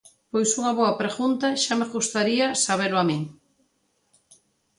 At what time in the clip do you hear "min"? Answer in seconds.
3.09-3.23